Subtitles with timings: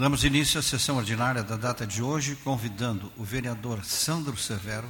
[0.00, 4.88] Damos início à sessão ordinária da data de hoje, convidando o vereador Sandro Severo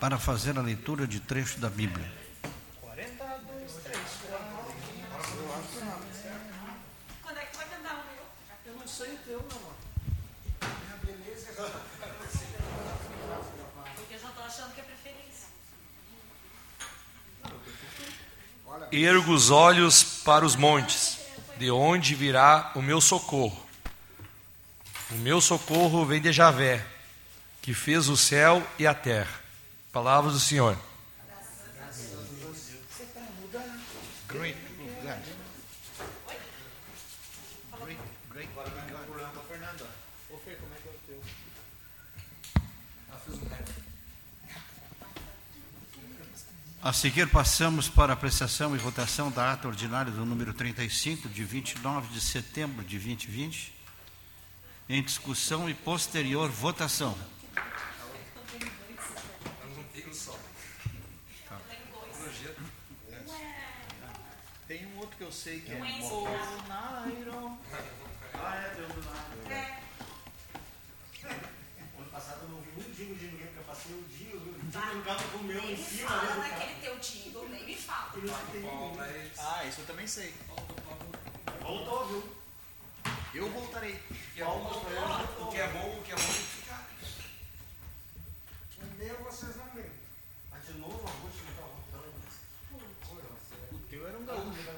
[0.00, 2.10] para fazer a leitura de trecho da Bíblia.
[2.80, 3.98] 42, 3,
[4.30, 4.46] 4.
[7.22, 8.72] Quando é que vai cantar o meu?
[8.72, 9.74] Eu não sei o teu, meu amor.
[10.62, 11.52] Minha beleza é
[13.94, 15.48] Porque eu já tô achando que é preferência.
[18.90, 21.18] Ergo os olhos para os montes,
[21.58, 23.71] de onde virá o meu socorro.
[25.14, 26.82] O meu socorro vem de Javé,
[27.60, 29.40] que fez o céu e a terra.
[29.92, 30.78] Palavras do Senhor.
[46.82, 52.08] A seguir, passamos para apreciação e votação da ata ordinária do número 35, de 29
[52.12, 53.81] de setembro de 2020,
[54.92, 57.16] em discussão e posterior votação.
[64.68, 65.76] Tem um outro que eu sei que é.
[65.76, 66.24] Um O.
[66.68, 67.58] Nairo.
[68.34, 69.50] Ah, é, deu do Nairo.
[69.50, 69.80] É.
[71.98, 74.70] Ano passado eu não ouvi muito jingle de ninguém, porque eu passei o dia, o
[74.70, 77.76] dia no gato comeu Nem em cima fala ali do naquele teu jingle, nem me
[77.76, 78.12] fala.
[79.38, 80.34] Ah, isso eu também sei.
[81.62, 82.41] Voltou, viu?
[83.34, 83.94] Eu voltarei.
[83.94, 83.98] O
[84.34, 84.60] que é bom,
[85.98, 86.86] o que é bom ficar.
[88.82, 89.90] Um meu vocês não lembram.
[90.50, 92.12] Mas de novo, a Ruth não tá voltando.
[93.72, 94.70] O teu era um gaúcho.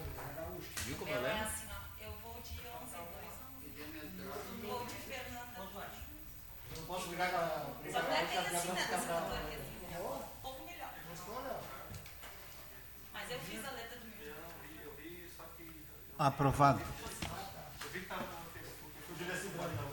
[0.84, 1.42] Viu como Eu é lembro?
[1.46, 1.72] assim, ó.
[2.04, 2.70] Eu vou de 11 2
[4.62, 5.60] Vou de Fernanda.
[6.70, 7.66] Eu não posso brigar com a.
[7.90, 8.86] Só não a é bem a assim, né?
[8.88, 9.74] cantoria assim.
[9.96, 9.98] Um
[10.42, 10.90] pouco melhor.
[11.10, 11.58] Gostou, Léo?
[13.12, 14.34] Mas eu fiz a letra do meu.
[16.18, 16.80] Aprovado.
[19.08, 19.92] Podia ser bom, não.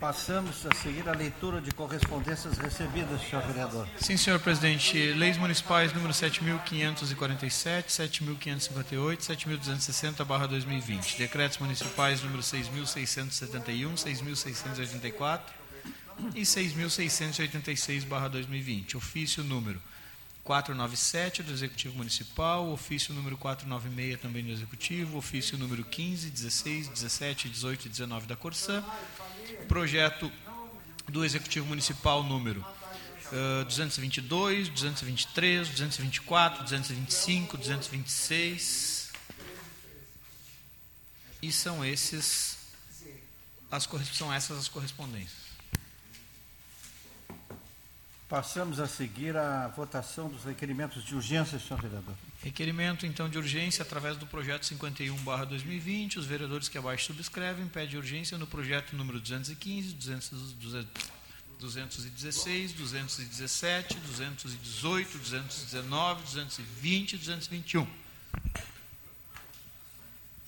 [0.00, 3.84] Passamos a seguir a leitura de correspondências recebidas, senhor vereador.
[3.96, 5.12] Sim, senhor presidente.
[5.14, 11.18] Leis municipais número 7.547, 7.558, 7.260/2020.
[11.18, 15.40] Decretos municipais número 6.671, 6.684
[16.32, 18.94] e 6.686/2020.
[18.94, 19.82] Ofício número
[20.48, 27.50] 497 do Executivo Municipal, ofício número 496 também do Executivo, ofício número 15, 16, 17,
[27.50, 28.82] 18 e 19 da Corsã,
[29.68, 30.32] projeto
[31.06, 32.64] do Executivo Municipal número
[33.30, 39.12] eh, 222, 223, 224, 225, 226.
[41.42, 42.56] E são esses
[43.70, 45.47] as são essas as correspondências.
[48.28, 52.14] Passamos a seguir a votação dos requerimentos de urgência, senhor vereador.
[52.42, 56.18] Requerimento, então, de urgência através do projeto 51/2020.
[56.18, 60.52] Os vereadores que abaixo subscrevem pedem urgência no projeto número 215, 200,
[61.58, 67.86] 216, 217, 218, 219, 220 e 221.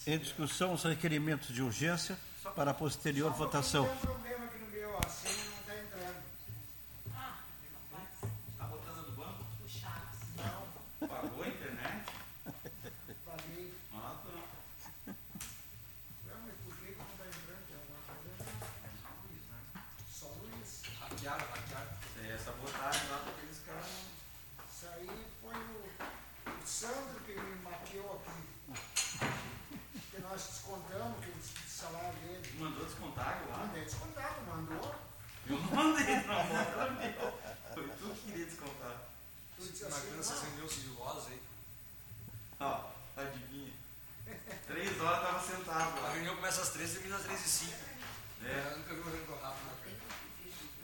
[0.06, 2.18] Em discussão, os requerimentos de urgência
[2.54, 3.86] para a posterior votação.
[3.86, 6.30] Tem um problema aqui no meu, a senha não tá entrando.
[11.00, 12.12] Pagou a internet?
[13.24, 13.74] Paguei.
[13.94, 15.14] Ah, tá.
[16.26, 17.62] Não, mas por que que não tá entrando?
[17.66, 18.44] Tem alguma coisa?
[20.12, 20.82] Só Luiz.
[21.00, 21.92] Hackearam, hackearam.
[22.22, 23.88] É sabotagem lá para aqueles caras.
[24.70, 25.08] Isso aí
[25.40, 25.88] foi o,
[26.50, 28.40] o Sandro que me maquiou aqui.
[30.10, 32.54] Que nós descontamos aquele salário dele.
[32.58, 33.56] Mandou descontar lá.
[33.58, 34.94] Mandei descontado, mandou.
[35.48, 36.44] Eu não mandei, não.
[36.44, 37.38] Mandou meu.
[37.74, 38.96] Foi tu que queria descontar.
[39.56, 41.42] Tu disse assim, não, acendeu sigilosa aí.
[42.60, 43.72] Ó, adivinha.
[44.68, 46.12] Três horas tava sentado lá.
[46.12, 47.72] reunião começa às 13 e termina às 13 e 5.
[48.44, 49.70] É, Eu nunca vi uma reunião tão rápida.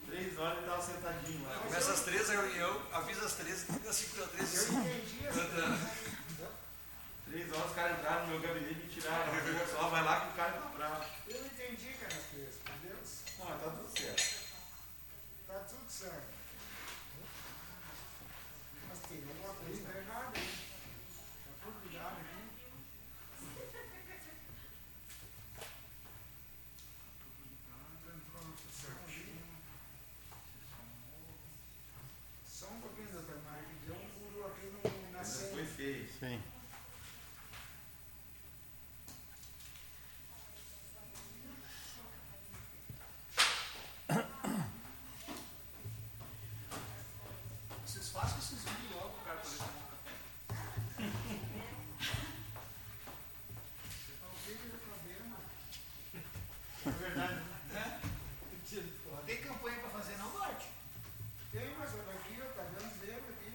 [0.06, 1.58] três horas ele tava sentadinho lá.
[1.58, 4.58] Começa às 13 a reunião, avisa às 13 e termina às 5 às 13 e
[4.58, 4.80] eu 5.
[4.80, 6.15] entendi assim.
[7.36, 9.30] Três horas os caras entraram no meu gabinete e me tiraram.
[9.70, 11.04] Só vai lá que o cara tá bravo.
[11.28, 12.54] Eu entendi, cara, Deus.
[13.38, 14.46] Não, mas tá tudo certo.
[15.46, 16.34] Tá tudo certo.
[18.88, 20.58] Mas tem alguma coisa tá errada aí.
[21.44, 22.36] Tá tudo ligado aqui.
[32.46, 35.52] Só um pouquinho, doutor Mário, que deu um furo aqui no, na Mas senha.
[35.52, 36.08] foi feio.
[36.18, 36.42] Sim.
[47.86, 50.12] Vocês façam esses vídeos logo, cara, poder tomar um café.
[56.84, 57.05] verdade.
[59.26, 60.68] Tem campanha pra fazer, não, Duarte?
[61.50, 63.52] Tem, mas olha aqui, ó, tá dando zero aqui.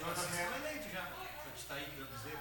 [0.00, 1.12] Já foi eleito já.
[1.56, 2.40] Está aí dando zero.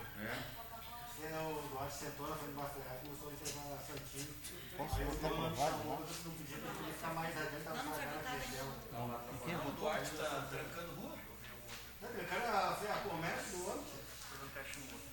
[1.14, 4.34] Você não, o Duarte sentou na frente de uma ferrari e começou a entregar santinho.
[4.76, 6.08] Posso Aí o aprovado, chamou, não?
[6.08, 9.38] você não podia porque ele ficar mais adiante, tava Não, não foi estragando a votado
[9.46, 9.64] dela.
[9.64, 11.16] O Duarte está trancando rua.
[12.02, 13.86] Não, O cara fez a comércio do homem.
[13.86, 15.04] tio.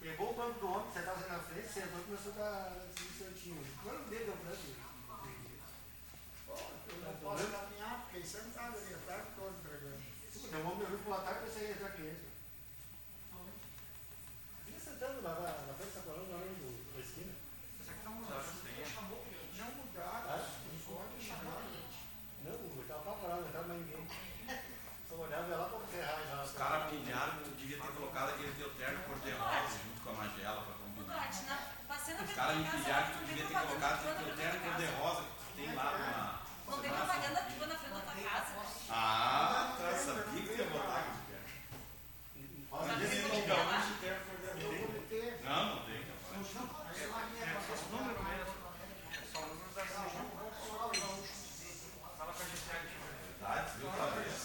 [0.00, 3.18] Pegou o banco do homem, você estava na frente, sentou e começou a dar esse
[3.24, 3.62] santinho.
[3.82, 4.76] Quando deu pra ele.
[6.46, 10.00] Pô, eu não posso caminhar, não tá ali, a tarde toda entregando.
[10.50, 12.24] Deu uma meu pro ataque e você entrar cliente.
[14.66, 17.32] Vinha sentando lá na na frente da coluna, lá no- na esquina.
[18.04, 20.40] Não mudaram, não pode mudar.
[22.42, 24.08] Não, eu tava apavorado, não tava mais ninguém.
[25.08, 26.42] Só olhava e ia lá pra ferrar já.
[26.42, 30.12] Os caras pilharam que tu devia ter colocado aquele teu terno cor-de-rosa junto com a
[30.14, 31.14] magela pra O combinar.
[31.14, 31.56] Duarte, na,
[32.40, 35.52] Os caras me pilharam que não tu tem devia ter colocado frente terno cor-de-rosa que
[35.60, 36.40] tem lá numa.
[36.70, 38.52] Não tem propaganda tua na frente da tua casa.
[38.88, 41.50] Ah, tá, sabia que ia botar terno.
[42.72, 42.84] É
[43.20, 43.66] eu vou legal.
[43.66, 43.78] lá?
[44.56, 46.56] Eu vou meter, Não, não tem, capaz.
[46.96, 47.46] aí lá minha
[47.90, 48.54] Número mesmo.
[49.12, 49.82] É só o número da.
[52.16, 52.76] Fala com a GCA
[53.20, 53.88] Verdade, viu?
[53.90, 54.40] Tá vendo?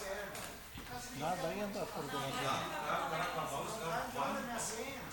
[1.18, 2.44] Nada ainda, coordenador.
[2.44, 5.06] Ah, o cara com a os caras Manda minha senha.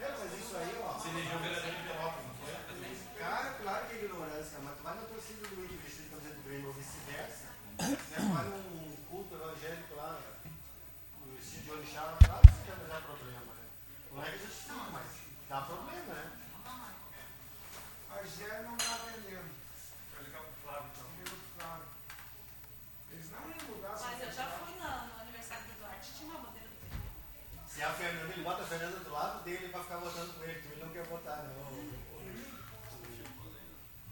[0.00, 0.98] É, mas isso aí, ó.
[0.98, 2.56] Se elegeu vereador em Pelotas, não foi?
[3.18, 4.80] Cara, claro que é ignorância, mas
[5.30, 7.46] tu torcida do vestido de camiseta do ou vice-versa,
[7.78, 7.98] né?
[8.34, 10.20] vai num culto evangélico lá,
[11.24, 13.64] no vestido de orixá, claro que você dar problema, né?
[14.10, 15.06] Não é que justifica, mas
[15.48, 16.30] dá problema, né?
[18.10, 19.50] A Gé não tá vendendo.
[20.14, 21.06] Vai ligar pro Flávio então.
[21.16, 21.86] Liga pro Flávio.
[23.12, 26.68] Eles não iam mudar Mas eu já fui no aniversário do Duarte, tinha uma bandeira
[26.68, 26.96] do PT.
[27.68, 30.60] Se a Fernanda, ele bota a Fernanda do lado dele pra ficar votando com ele,
[30.60, 31.54] que ele não quer votar, né?
[31.70, 32.20] O, o,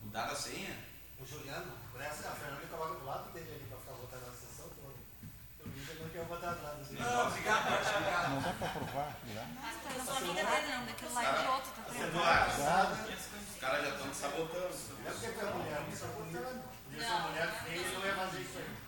[0.05, 0.88] Mudaram a senha?
[1.21, 4.33] O, Juliano, por essa a Fernanda coloca do lado dele ali pra ficar votando na
[4.33, 4.95] sessão toda.
[5.65, 7.01] O Inter não quer votar do lado dele.
[7.01, 8.31] Não, obrigado, obrigado.
[8.31, 9.43] Não dá para aprovar, já?
[9.43, 10.85] Tu não sou amiga dele, não.
[10.87, 12.19] Daquilo lá é de outro, tá vendo?
[13.19, 14.77] Os caras já estão sabotando.
[15.03, 16.07] Não é porque foi a mulher, bonita.
[16.85, 18.01] Podia ser Não, mulher não, feia e não.
[18.01, 18.88] não ia fazer isso aí.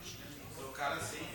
[0.00, 0.18] Ti.
[0.56, 1.28] Trocaram assim.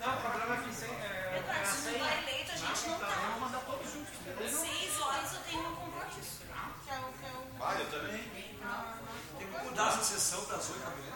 [0.00, 0.90] Não, o problema é que sem.
[0.90, 3.38] É, Eduardo, se não tá eleito, a gente não vamos tá.
[3.40, 4.14] mandar todos juntos.
[4.60, 6.40] Seis horas eu tenho um compromisso.
[6.84, 7.64] Que é o que é o.
[7.64, 8.22] Ah, eu também.
[9.38, 11.14] Tem que mudar essa sessão das oito da manhã.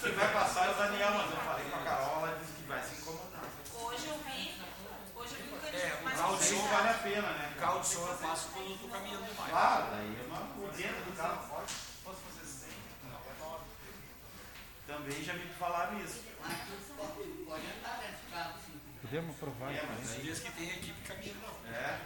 [0.00, 2.62] Quem vai passar é o Daniel, mas eu falei com a Carol, ela disse que
[2.62, 3.42] vai se incomodar.
[3.74, 4.60] Hoje eu vi.
[5.14, 6.70] Hoje eu vi um É, candidato o O complicado.
[6.72, 7.52] vale a pena, né?
[7.56, 9.50] O carro de som eu passo quando eu tô caminhando demais.
[9.50, 11.74] Claro, daí é uma por dentro do carro forte.
[14.86, 16.22] Também já me falaram isso.
[19.00, 21.72] Podemos aprovar É, mas Tem dias que tem equipe caminhando não.
[21.72, 22.00] É.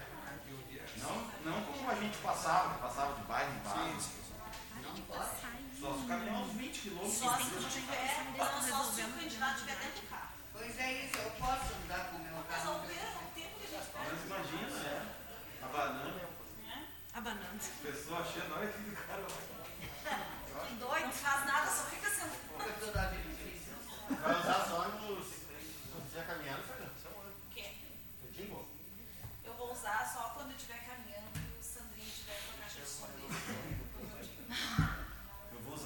[0.99, 3.99] Não, não como a gente passava, passava de bairro em bairro.
[5.81, 9.55] Só se caminhar uns 20 quilômetros Só se não tiver, não só se o candidato
[9.57, 10.29] estiver dentro do carro.
[10.53, 12.71] Pois é isso, eu posso andar com o meu Mas carro.
[12.73, 15.17] ao ver o tempo que a gente Mas perde, imagina, né?
[15.63, 16.29] A banana,
[16.63, 16.89] né?
[17.13, 17.61] Abanando.
[17.63, 19.57] a pessoa achando, olha que cara vai.
[20.67, 22.99] Que doido, não faz nada, só fica sentado.
[22.99, 23.75] A difícil.
[24.09, 25.27] Vai usar só nos.
[25.27, 25.45] Se
[26.07, 26.56] estiver caminhando,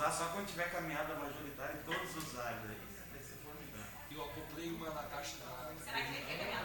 [0.01, 2.81] usar só quando tiver caminhada majoritária em todos os áreas aí.
[3.13, 3.93] Vai ser formidável.
[4.11, 5.73] Eu acoplei uma na caixa da.
[5.85, 6.65] Será que ele quer ganhar?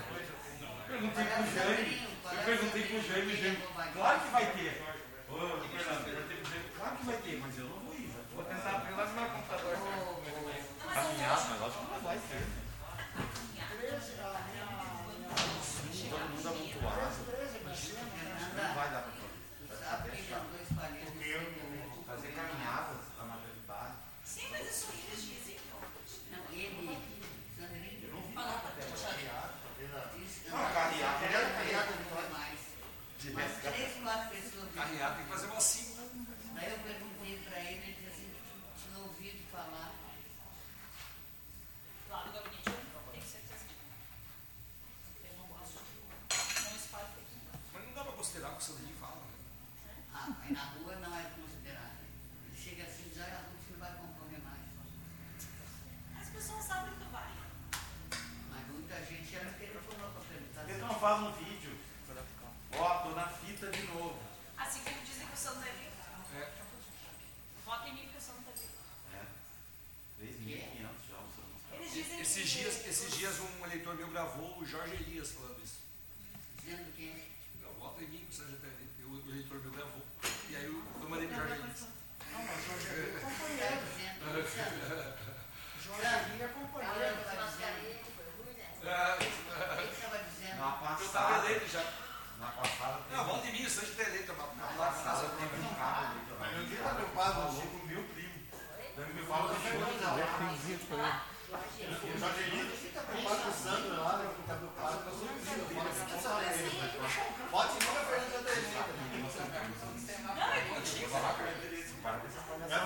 [0.88, 4.84] Perguntei pro Jaime, eu perguntei pro Jaime, o Jaime, claro que vai ter.
[5.28, 5.34] Ô,
[5.68, 8.08] Fernando, eu perguntei pro Jaime, claro que vai ter, mas eu não vou ir.
[8.36, 9.76] Vou tentar abrir lá no meu computador.
[10.94, 12.46] Caminhada, mas acho que não vai ter.
[13.76, 14.66] 13, a minha.
[15.12, 15.36] minha
[16.10, 17.26] Todo mundo amontoado.
[17.26, 18.02] 13 da cena,
[18.56, 19.84] Não vai dar pra fazer.
[19.84, 21.16] Sabe que já dois palhetas.
[22.06, 23.96] Fazer caminhadas a majoritária.
[24.24, 25.58] Sim, mas isso aí eles dizem.
[26.32, 26.98] Não, ele,
[27.58, 28.72] Sandrinho, Falou pra
[30.16, 32.60] disse que Não, carreata, não carreata, carreata não foi mais.
[33.34, 34.76] Mas três, quatro pessoas.
[34.76, 36.02] Carreata tem que fazer uma cinco.
[36.54, 38.30] Daí eu perguntei pra ele, ele disse assim,
[38.78, 39.92] tinha ouvido falar.
[42.10, 42.64] Lá no gabinete,
[43.12, 45.30] tenho certeza que não.
[45.30, 46.70] Eu não gosto de.
[46.70, 47.60] Não espalho fake news.
[47.74, 49.16] Mas não dá pra considerar o que o Sandrinho fala.
[49.16, 49.24] né?
[50.14, 51.98] Ah, aí na rua não é considerado.
[52.46, 54.64] Ele chega assim e diz, olha, a rua você não vai concorrer mais.
[56.22, 57.32] As pessoas sabem que tu vai.
[58.52, 60.62] Mas muita gente já me telefonou para perguntar.
[60.62, 61.76] Por que tu não faz um vídeo?
[62.78, 64.20] Ó, tô na fita de novo.
[64.58, 65.96] Assim como dizem que o santo é vivo.
[66.36, 66.52] É.
[67.66, 68.74] Vota em mim que o santo é vivo.
[69.14, 69.24] É.
[70.22, 71.62] 3.500 já usamos.
[71.72, 72.55] Eles dizem Esses que.
[72.66, 75.80] Dias, esses dias um eleitor meu gravou o Jorge Elias falando isso.
[76.62, 77.32] Dizendo que
[77.62, 78.86] Não, vota em mim, precisa de TN.
[79.06, 80.02] O eleitor meu gravou.
[80.50, 81.82] E aí eu, eu mandei pro Jorge Elias.
[82.32, 83.82] Não, mas Jorge é está companheiro.
[83.86, 84.18] dizendo,
[84.50, 84.82] Sandro,
[85.86, 87.20] Jorge é companheiro.
[87.22, 88.06] estava dizendo,
[88.88, 91.84] Ah, ele estava dizendo, Na Eu tava passada, eleito já.
[92.40, 94.34] na passada Não, vota em mim, você já tá eleito.
[94.34, 96.40] Na passada teve um cabo eleitoral.
[96.40, 98.34] Mas ninguém tá preocupado com o meu primo.
[98.96, 99.92] Daí me Fala que Fernando
[100.80, 100.98] chegou.
[100.98, 101.26] lá.
[101.56, 104.26] O Jorge Elito fica preocupado lá, né?
[104.38, 105.66] Fica preocupado com o Sandro.
[107.52, 108.96] Pode ir com a Fernanda Jorge Elito.
[110.36, 111.16] Não, é contigo.
[111.16, 111.76] É, Fernando.
[112.68, 112.80] Ah,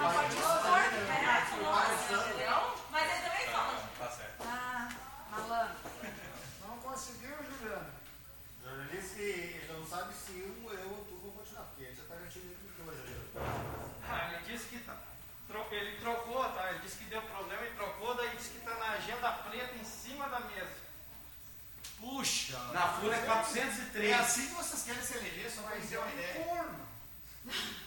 [0.00, 1.46] não pode expor, né?
[1.50, 2.60] Tu não assim, entendeu?
[2.90, 3.72] Mas ele também fala.
[3.98, 4.42] Tá certo.
[4.44, 4.88] Ah,
[5.30, 5.76] malandro.
[6.66, 7.86] Não conseguiu, Juliano.
[8.60, 11.84] O Jorge disse que ele não sabe se um, eu ou tu vão continuar, porque
[11.84, 13.16] ele já tá garantido de dois ali.
[14.08, 14.96] Ah, ele disse que tá.
[15.48, 16.70] tro- Ele trocou, tá?
[16.70, 19.84] Ele disse que deu problema e trocou, daí disse que tá na agenda preta em
[19.84, 20.82] cima da mesa.
[22.22, 22.56] Puxa!
[22.72, 24.20] Na folha É 403.
[24.20, 26.34] assim que vocês querem se eleger, só pra Mas ter é uma um ideia.
[26.44, 26.78] corno.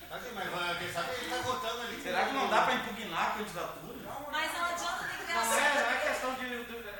[0.10, 2.01] Tá aqui, Mas quem sabe ele tá votando ali.
[2.04, 3.96] Será que não dá pra impugnar a candidatura?
[4.30, 6.46] Mas não adianta, tem que ter Não é, não é questão de.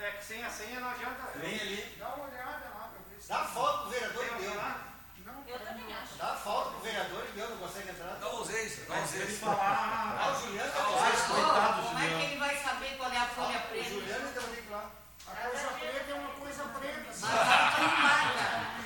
[0.06, 1.32] É que sem a senha não adianta.
[1.36, 1.96] Vem ali.
[2.00, 3.28] Dá uma olhada lá pra ver se.
[3.28, 4.56] Dá foto pro vereador e deu.
[4.56, 4.82] lá?
[5.26, 6.16] Não, Eu também acho.
[6.16, 8.16] Dá foto pro vereador e deu, não consegue entrar.
[8.16, 9.46] Dá ausência, dá Mas ele ausência.
[9.46, 10.18] falar.
[10.22, 10.98] Ah, o Juliano tá Ah, lá.
[11.10, 12.24] vocês, coitado, como é que Juliano.
[12.32, 13.90] ele vai saber qual é a folha O preta?
[13.90, 14.90] Juliano então tem que ir lá.
[15.28, 17.06] a coisa preta é uma coisa preta.
[17.08, 18.84] Mas vai tu marca.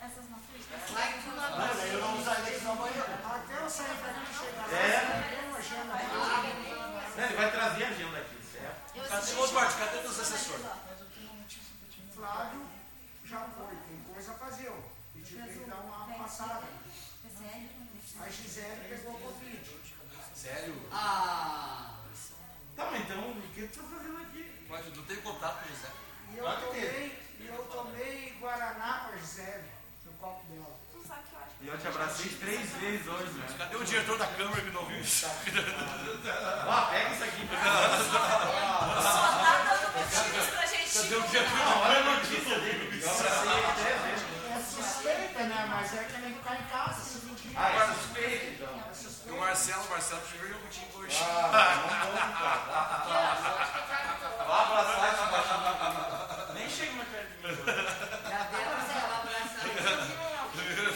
[0.00, 0.58] Essas não fui.
[0.94, 1.74] Vai tu Não, marca.
[1.76, 3.04] daí eu não vou sair daqui amanhã.
[3.28, 5.04] Até eu sair daqui e chegar lá, É.
[5.04, 6.14] não tem uma agenda preta.
[7.18, 9.08] Não, Ele vai trazer a agenda aqui, certo?
[9.08, 9.74] Cadê o Duarte?
[9.76, 10.66] Cadê os assessores?
[12.14, 12.66] Flávio
[13.24, 14.68] já foi, tem coisa a fazer.
[14.70, 14.98] ó.
[15.14, 16.62] E tive que dar uma passada.
[18.20, 19.70] A Gisele pegou Covid.
[20.34, 20.88] Sério?
[20.92, 21.94] Ah,
[22.76, 24.66] Tá, mas então o que tu tá fazendo aqui?
[24.68, 25.88] Mas tu não tem contato com o Zé.
[26.32, 26.86] E eu Claro que teve.
[26.86, 29.64] tomei, e eu tomei Guaraná com a Gisele,
[30.04, 30.78] no copo dela.
[30.92, 31.50] Tu sabe que eu acho.
[31.60, 33.46] E eu te abracei três vezes hoje, né?
[33.58, 35.26] Cadê o diretor da Câmara que não viu isso?
[35.26, 37.48] Ah, pega isso aqui.
[37.48, 40.92] Só tá dando motivos pra gente.
[40.98, 41.76] Cadê o diretor?
[41.82, 43.00] Olha a notícia dele.
[43.02, 44.38] Eu abracei ele dez vezes.
[44.48, 45.66] É suspeita, né?
[45.68, 47.52] Mas é que nem ficar em casa esse dia.
[47.56, 48.84] Ah, é suspeito, então.
[48.90, 49.34] É suspeita.
[49.38, 49.44] O
[50.28, 51.16] Marcelo, o Marcelo chegou contigo hoje.
[54.46, 56.54] Vai abraçar esse.
[56.54, 57.44] Nem chega mais perto de mim.
[57.48, 57.62] hoje.
[58.28, 58.58] já deu.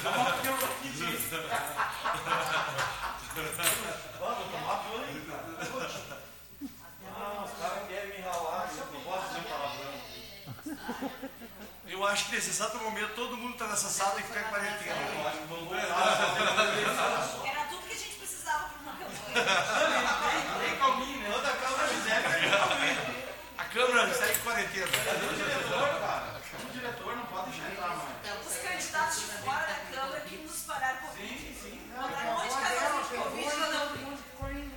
[0.03, 1.37] Vamos ter um pouquinho disso.
[4.21, 5.47] Ó, vou tomar banho, cara.
[7.15, 8.69] Ah, os caras querem me ralar.
[8.77, 9.93] eu Não posso dizer palavrão.
[11.87, 14.97] Eu acho que nesse exato momento todo mundo tá nessa sala e fica em quarentena.
[14.97, 15.87] Eu acho que vão voltar.
[17.47, 20.59] Era tudo que a gente precisava pra uma campanha.
[20.63, 21.31] Nem calminho, né?
[21.33, 22.27] Toda a calma Gisele.
[23.59, 24.87] A Câmara segue em quarentena.
[24.87, 26.41] Cadê o diretor, cara?
[26.65, 28.03] O diretor não pode deixar entrar mais.
[28.47, 31.39] Os candidatos de fora da Câmara que nos pararam Covid.
[31.39, 31.91] Sim, sim.
[31.95, 34.03] Botaram um A monte de avó dela casos de pegou Covid e lá todo não.
[34.03, 34.73] mundo ficou em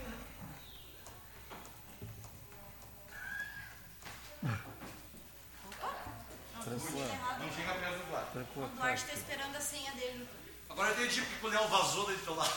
[8.95, 10.25] O Duarte está esperando a senha dele.
[10.69, 12.53] Agora eu entendi porque o Léo vazou daí do teu lado.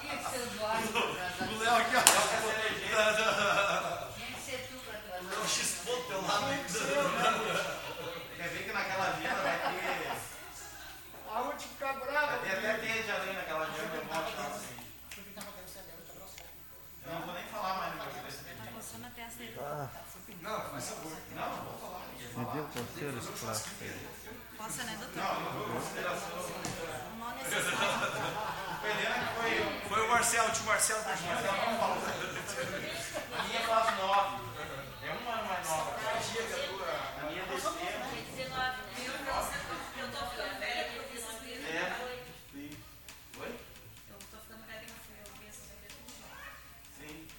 [0.00, 1.52] Tinha que ser o trazer.
[1.52, 2.02] O Léo aqui, ó.
[4.14, 5.28] Tinha que ser tu pra O trazer.
[5.28, 6.46] Léo chispou do teu lado.
[8.34, 10.16] Quer ver que naquela agenda vai ter.
[11.30, 12.38] Aonde ficar bravo?
[12.46, 13.94] Ter até teia de aranha naquela agenda.
[13.94, 14.78] Eu vou achar assim.
[17.04, 19.60] Eu não vou nem falar mais no meu desse Tá coçando a testa dele.
[20.40, 21.12] Não, faz favor.
[21.34, 22.07] Não, não vou falar.
[22.38, 22.68] Entendeu?
[22.70, 23.72] Então, Conselhos plásticos.
[24.56, 25.22] Posso, né, doutor?
[25.22, 25.80] Não, não
[29.88, 31.04] Foi o Marcelo, o Marcel, o
[31.66, 31.98] não falou.
[33.38, 33.60] A minha
[33.96, 34.47] 9.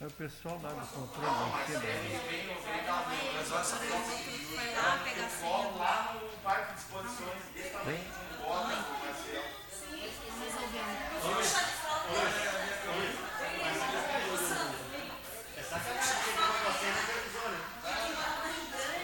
[0.09, 1.57] O pessoal lá do controle dar uma.
[1.59, 3.75] Mas olha essa.
[3.77, 5.39] Foi lá pegar a senha.
[5.41, 7.43] Colo lá no parque de exposições.
[7.53, 8.05] Desse tamanho.
[8.39, 9.49] Com bota, com Marcelo.
[10.39, 10.99] Resolvemos.
[15.57, 17.59] É sacanagem, porque quando você não televisou, né?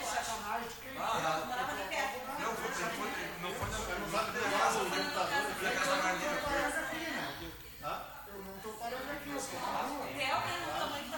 [0.06, 0.94] Sacanagem de quem?
[0.96, 3.10] Não, foi, não foi,
[3.42, 5.42] não foi na Não sabe televisar o computador.
[5.62, 6.26] na casa da Marlene.
[8.28, 10.06] Eu não tô parando aqui, eu estou na rua.
[10.08, 11.18] Realmente o tamanho da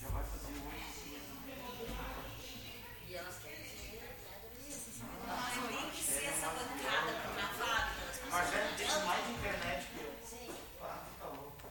[0.00, 0.70] Já vai fazer um.
[3.08, 3.64] E elas querem
[5.26, 8.02] Mas tem que ser essa bancada na fábrica.
[8.10, 9.06] As pessoas Marcelo não tem adianta.
[9.06, 10.10] mais internet que eu.
[10.82, 11.62] Ah, tá louco.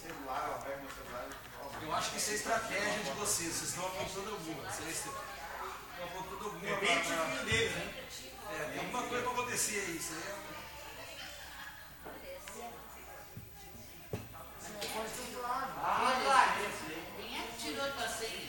[0.00, 3.52] Celular, eu pego meu celular e Eu acho que isso é estratégia de vocês.
[3.54, 4.70] Vocês estão apontando alguma.
[4.70, 5.14] Vocês estão
[6.04, 6.68] apontando alguma.
[6.68, 7.94] É bem pra- tipinho deles, né?
[8.50, 9.96] É, tem alguma coisa pra acontecer aí.
[9.96, 10.48] Isso aí é-
[14.60, 15.68] Você pode ter claro.
[15.78, 17.02] Ah, esse aí.
[17.16, 18.48] Quem é que tirou tua senha?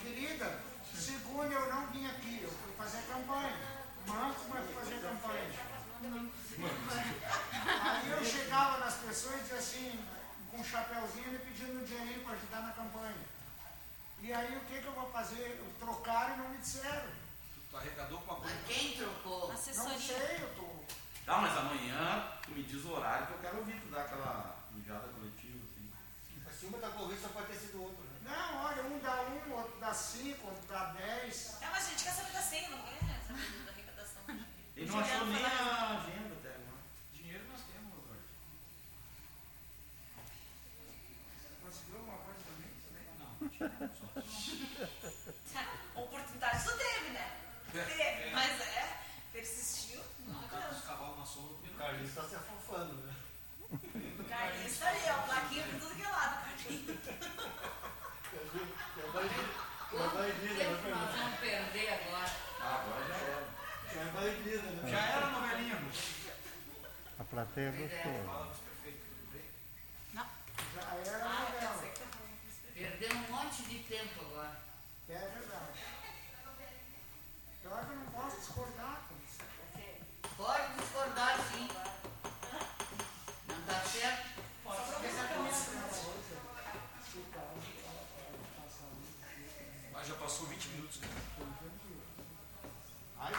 [0.00, 0.58] Querida,
[0.94, 3.56] segunda eu não vim aqui, eu fui fazer campanha.
[4.06, 5.50] Manco, mas fui fazer campanha.
[7.82, 10.04] Aí eu chegava nas pessoas e dizia assim,
[10.50, 13.16] com um chapéuzinho me pedindo dinheiro para ajudar na campanha.
[14.22, 15.58] E aí o que, que eu vou fazer?
[15.58, 17.08] Eu trocaram e não me disseram.
[17.70, 18.54] Tu arrecadou com uma coisa.
[18.54, 19.48] Mas quem trocou?
[19.48, 19.98] Não Assessoria.
[19.98, 20.84] sei, eu tô.
[21.24, 24.56] Tá, mas amanhã tu me diz o horário que eu quero ouvir tu dar aquela
[24.72, 25.90] mijada coletiva, assim.
[26.48, 28.10] Acima da Covid só pode ter sido outro, né?
[28.30, 31.56] Não, olha, um dá um, outro dá cinco, outro dá dez.
[31.62, 34.22] É, mas a gente quer saber da senha, não quer saber da arrecadação.
[34.76, 36.82] Ele não achou nem a agenda até agora.
[37.14, 38.24] Dinheiro nós temos, Roberto.
[41.64, 43.73] Conseguiu alguma coisa também?
[45.94, 47.40] Oportunidade tu teve, né?
[47.72, 49.00] Teve, mas é,
[49.32, 50.00] persistiu.
[50.26, 50.86] Não Os adianta.
[50.86, 51.70] cavalos na sombra.
[51.70, 53.14] O Carlinhos está se afofando, né?
[54.28, 56.98] Carlinhos tá ali, ó, plaquinha por tudo que é lado, Carlinhos.
[58.34, 58.38] É
[59.94, 62.30] é né, Nós vamos perder agora.
[62.60, 63.44] Ah, agora já era.
[63.94, 64.04] É
[64.72, 64.90] né?
[64.90, 65.78] Já era novelinha.
[67.18, 68.54] A plateia gostou.
[70.74, 71.74] Já era Ah, eu novela.
[71.74, 72.06] pensei que tá
[72.74, 74.56] Perdeu um monte de tempo agora.
[75.08, 75.66] É verdade.
[77.60, 79.38] Pior que eu não posso discordar com isso.
[80.36, 81.68] Pode discordar sim.
[83.48, 84.34] Não tá certo?
[89.94, 91.00] Ah, já passou 20 minutos.
[91.00, 91.08] né?
[93.18, 93.32] Ai,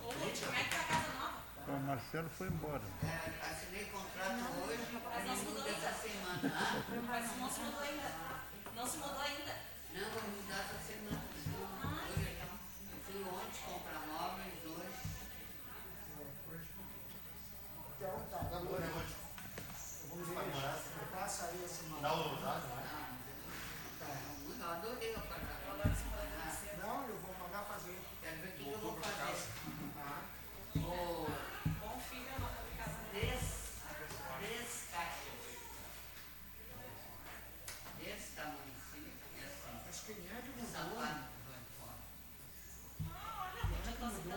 [0.00, 1.40] como é que tá a casa nova?
[1.68, 2.82] O Marcelo foi embora.
[3.02, 7.06] É, assinei contrato hoje Mas não essa semana.
[7.06, 8.39] Mas não se mudou ainda.
[8.80, 9.54] Não se mudou ainda.
[9.92, 11.20] Não, vou mudar essa semana.
[12.08, 15.00] Hoje, eu fui ontem comprar móveis, hoje.
[17.94, 18.38] Então tá.
[18.38, 19.14] Tá bom, né, Monte?
[20.08, 20.78] Vamos comemorar.
[21.12, 22.20] Passa aí esse Dá mal.
[22.20, 23.18] o usado, né?
[23.98, 24.06] Tá,
[24.48, 25.60] eu adorei o apartamento.
[26.78, 28.00] Não, eu vou mandar fazer.
[28.22, 29.46] Quero ver o que eu vou fazer.
[29.94, 30.22] Tá?
[30.76, 31.28] Vou
[31.80, 32.96] Bom filho é nota de casa.
[33.12, 33.44] des,
[34.40, 35.30] descaixas.
[37.98, 39.12] Desse tamanho, assim,
[39.50, 39.70] assim.
[39.86, 40.70] Mas quem é que mudou?
[40.70, 42.00] Sapato vai fora.
[43.06, 44.30] Ah, olha, já tá, tá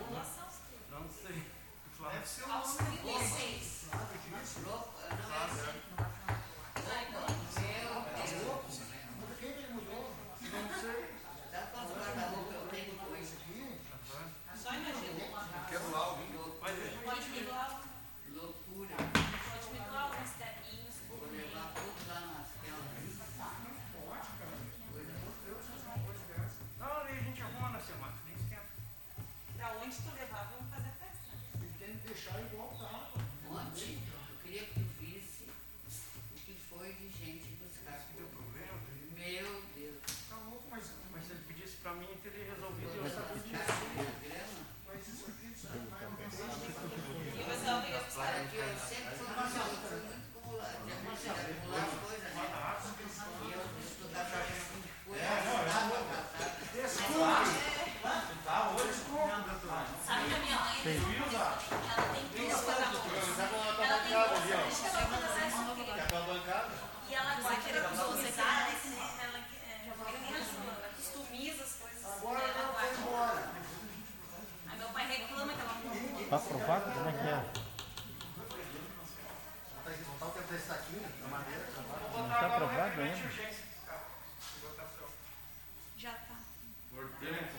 [67.08, 68.30] E ela vai querer usar, né?
[69.22, 72.04] Ela quer- é, que nem a Ju, ela customiza as coisas.
[72.04, 72.88] Agora ela ela guarda.
[72.88, 73.50] foi embora.
[74.68, 76.92] Aí meu pai reclama que não Está aprovado?
[76.92, 77.44] Como é que é?
[80.04, 83.54] Botar o tempo desse saquinho, da madeira, Não está aprovado ainda?
[85.96, 86.34] já tá.
[86.90, 87.08] Pro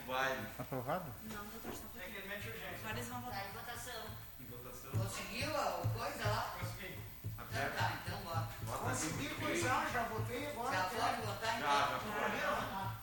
[0.07, 0.41] baile.
[0.51, 1.05] Está aprovado?
[1.23, 2.19] Não, doutor, só pouquinho.
[2.19, 3.41] Agora eles vão votar.
[3.41, 4.03] Tá em votação.
[4.39, 4.91] Em votação.
[4.91, 6.55] Conseguiu a coisa lá?
[6.59, 6.99] Consegui.
[7.23, 8.49] Então tá, então bota.
[8.83, 10.75] Consegui coisar, já votei agora.
[10.75, 11.99] Já pode votar Já, então?
[12.19, 12.95] já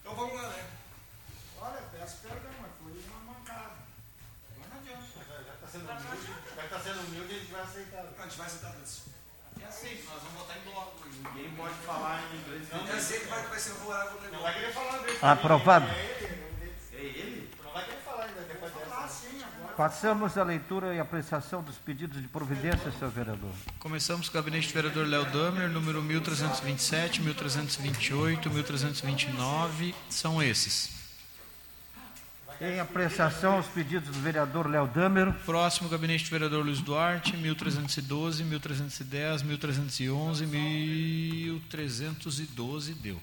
[0.00, 0.82] Então vamos lá, né?
[1.62, 3.76] Olha, peço perdão, mas foi uma mancada.
[4.58, 5.44] Mas não adianta.
[5.44, 6.32] Já está sendo humilde.
[6.54, 8.04] Já está sendo humilde, a gente vai aceitar.
[8.18, 9.02] A gente vai aceitar isso.
[9.60, 11.08] É assim, nós vamos votar em bloco.
[11.08, 12.68] Ninguém pode falar em inglês.
[12.70, 15.24] Não dizer que vai, vai ser favorável ao Não vai querer falar inglês.
[15.24, 15.86] Aprovado.
[15.86, 16.42] É ele.
[16.92, 17.50] É ele?
[17.64, 19.08] Não vai querer falar ainda depois dessa.
[19.08, 19.74] sim, agora.
[19.74, 23.52] Passamos à leitura e apreciação dos pedidos de providência, senhor vereador.
[23.78, 29.94] Começamos com o gabinete do vereador Léo Damer, número 1327, 1328, 1329.
[30.10, 31.01] São esses.
[32.60, 35.32] Em apreciação os pedidos do vereador Léo Damer.
[35.44, 42.94] Próximo, gabinete do vereador Luiz Duarte, 1312, 1310, 1311, 1312.
[42.94, 43.20] Deu.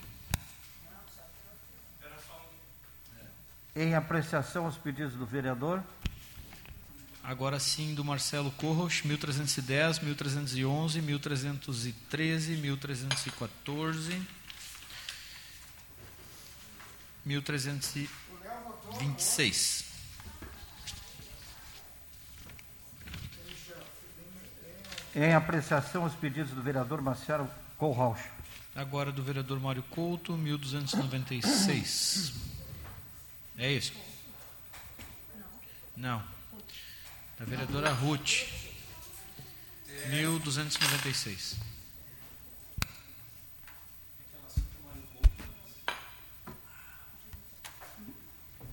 [3.75, 5.81] Em apreciação os pedidos do vereador.
[7.23, 14.21] Agora sim, do Marcelo Corros, 1310, 1311, 1313, 1314,
[18.97, 19.85] 1326.
[25.15, 28.21] Em apreciação os pedidos do vereador Marcelo Colrauch.
[28.75, 32.33] Agora do vereador Mário Couto, 1296.
[33.57, 33.93] É isso?
[35.97, 36.23] Não.
[37.37, 38.45] Da vereadora Ruth,
[40.07, 41.57] 1296.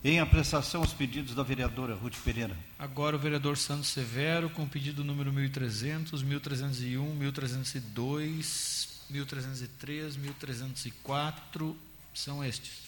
[0.06, 2.56] Em apreciação os pedidos da vereadora Ruth Pereira.
[2.78, 11.76] Agora o vereador Santos Severo, com o pedido número 1300, 1301, 1302, 1303, 1304.
[12.14, 12.86] São estes.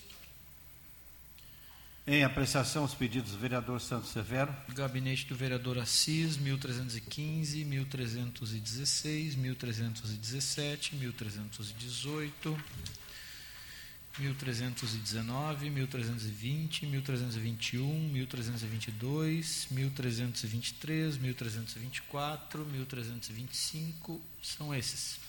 [2.07, 4.55] Em apreciação os pedidos do vereador Santos Severo.
[4.69, 12.57] Gabinete do vereador Assis, 1315, 1316, 1317, 1318,
[14.19, 24.21] 1319, 1320, 1321, 1322, 1323, 1324, 1325.
[24.43, 25.21] São esses.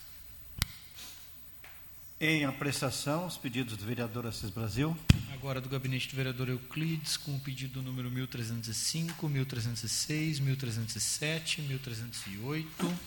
[2.20, 4.94] Em apreciação os pedidos do vereador Assis Brasil.
[5.32, 12.98] Agora do gabinete do vereador Euclides, com o pedido número 1305, 1306, 1307, 1308,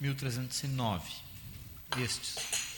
[0.00, 1.10] 1309.
[1.98, 2.71] Estes.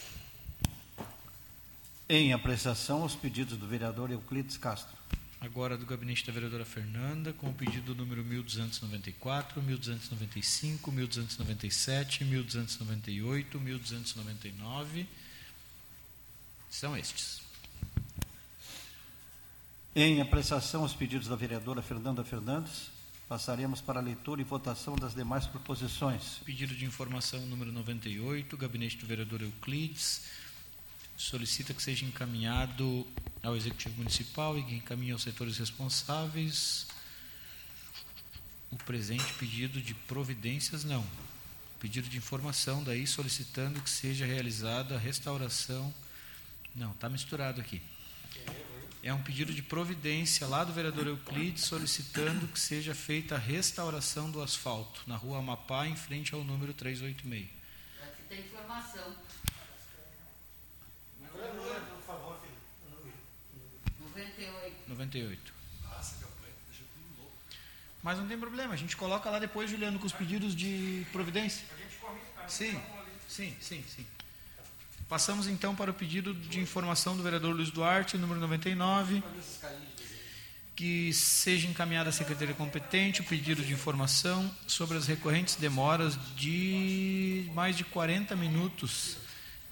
[2.07, 4.95] Em apreciação os pedidos do vereador Euclides Castro.
[5.41, 15.07] Agora do gabinete da vereadora Fernanda, com o pedido número 1294, 1295, 1297, 1298, 1299.
[16.69, 17.41] São estes.
[19.97, 22.91] Em apreciação os pedidos da vereadora Fernanda Fernandes.
[23.27, 26.41] Passaremos para a leitura e votação das demais proposições.
[26.45, 30.44] Pedido de informação número 98, gabinete do vereador Euclides,
[31.17, 33.07] solicita que seja encaminhado
[33.43, 36.87] ao Executivo Municipal e que encaminhe aos setores responsáveis
[38.71, 41.07] o presente pedido de providências, não.
[41.79, 45.95] Pedido de informação, daí solicitando que seja realizada a restauração.
[46.75, 47.81] Não, está misturado aqui.
[49.03, 54.31] É um pedido de providência lá do vereador Euclides solicitando que seja feita a restauração
[54.31, 57.51] do asfalto na rua Amapá, em frente ao número 386.
[58.03, 59.15] Aqui tem informação.
[61.51, 63.13] Por favor, filho.
[64.01, 64.89] 98.
[64.89, 65.55] 98.
[68.05, 71.67] Mas não tem problema, a gente coloca lá depois, Juliano, com os pedidos de providência.
[72.47, 72.79] Sim,
[73.27, 74.07] sim, sim, sim.
[75.09, 79.23] Passamos então para o pedido de informação do vereador Luiz Duarte, número 99,
[80.77, 87.51] que seja encaminhada à secretaria competente o pedido de informação sobre as recorrentes demoras de
[87.55, 89.17] mais de 40 minutos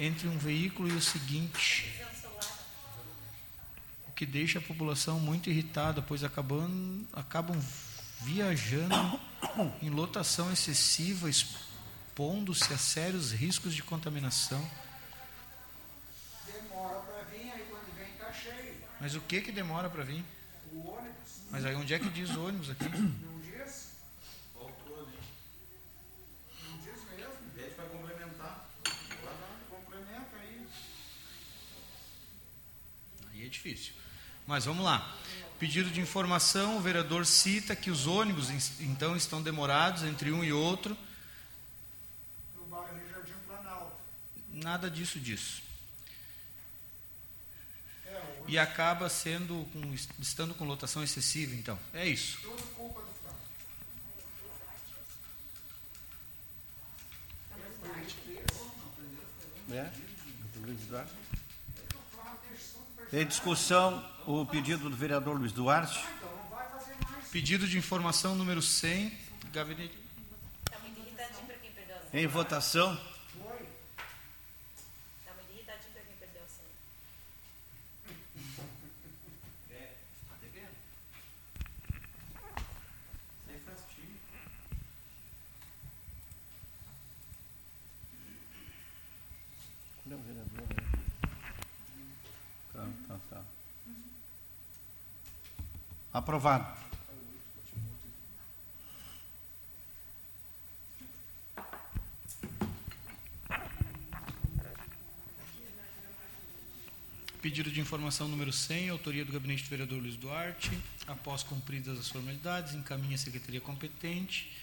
[0.03, 1.95] entre um veículo e o seguinte,
[4.09, 7.57] o que deixa a população muito irritada, pois acabam, acabam
[8.21, 8.97] viajando
[9.81, 14.69] em lotação excessiva, expondo-se a sérios riscos de contaminação.
[16.53, 18.75] Demora para vir, aí quando vem tá cheio.
[19.01, 20.25] Mas o que que demora para vir?
[20.73, 22.87] O ônibus Mas aí onde é que diz ônibus aqui?
[33.53, 33.93] Difícil.
[34.47, 35.17] Mas vamos lá.
[35.59, 40.53] Pedido de informação, o vereador cita que os ônibus então estão demorados entre um e
[40.53, 40.97] outro.
[42.57, 43.97] No bairro Jardim Planalto.
[44.49, 45.63] Nada disso disso.
[48.05, 51.79] É, E acaba sendo com, estando com lotação excessiva, então.
[51.95, 52.41] É isso.
[52.43, 53.39] tudo culpa do Flávio.
[59.71, 59.93] É?
[63.13, 66.03] Em discussão, o pedido do vereador Luiz Duarte.
[67.31, 69.13] Pedido de informação número 100,
[69.53, 69.99] gabinete.
[70.71, 72.23] Tá muito irritadinho pra quem perdeu a senha.
[72.23, 72.97] Em votação.
[75.27, 76.71] Tá muito irritadinho pra quem perdeu a senha.
[83.47, 84.17] Sem fastidio.
[90.03, 90.69] Cadê o vereador?
[92.73, 93.43] Tá, tá, tá.
[96.13, 96.83] Aprovado.
[107.41, 110.71] Pedido de informação número 100, autoria do gabinete do vereador Luiz Duarte.
[111.09, 114.63] Após cumpridas as formalidades, encaminha a secretaria competente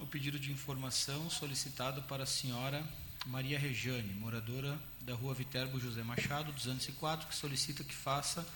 [0.00, 2.86] o pedido de informação solicitado para a senhora
[3.26, 8.46] Maria Rejane, moradora da rua Viterbo José Machado, 204, que solicita que faça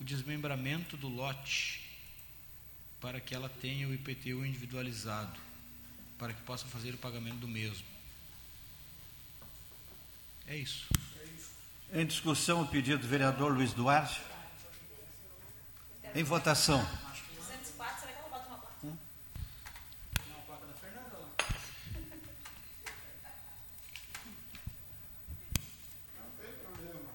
[0.00, 1.82] o desmembramento do lote
[3.00, 5.38] para que ela tenha o IPTU individualizado,
[6.18, 7.86] para que possa fazer o pagamento do mesmo.
[10.46, 10.86] É isso.
[11.92, 14.20] Em discussão, o pedido do vereador Luiz Duarte.
[16.14, 16.80] Em votação.
[17.36, 18.76] 204, será que ela bota uma placa?
[18.82, 18.96] Não,
[20.38, 21.28] a placa da Fernanda lá.
[26.16, 27.10] Não tem problema.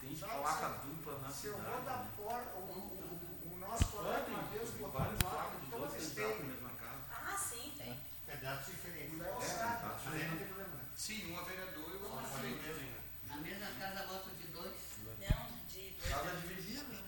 [0.00, 1.70] Tem Sabe, placa se- dupla na Se eu cidade.
[1.76, 2.10] vou dar né?
[2.16, 5.64] porta, o, o, o nosso colega Pode, uma vez tem botou várias placa placas de
[5.66, 6.50] de todas dois as candidatos na tem.
[6.52, 7.02] mesma casa.
[7.12, 7.98] Ah, sim, tem.
[8.26, 9.14] Pedaços diferentes.
[9.14, 9.82] O Léo É, sabe.
[9.82, 10.84] tá, Mas aí não tem problema, né?
[10.96, 12.62] Sim, um é vereador e o outro é Só prefeito.
[12.66, 12.98] mesmo, né?
[13.28, 14.76] Na mesma casa voto de dois.
[15.20, 16.10] Não, de dois.
[16.10, 16.82] Casa dividida.
[16.88, 17.02] né?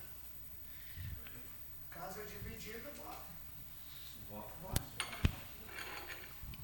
[1.91, 3.23] Casa dividida, bota.
[4.31, 4.51] Voto.